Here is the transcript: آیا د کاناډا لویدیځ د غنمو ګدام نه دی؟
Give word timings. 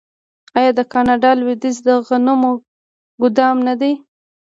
آیا 0.57 0.71
د 0.77 0.81
کاناډا 0.93 1.31
لویدیځ 1.39 1.77
د 1.87 1.89
غنمو 2.07 2.51
ګدام 3.21 3.57
نه 3.67 3.73
دی؟ 3.81 3.93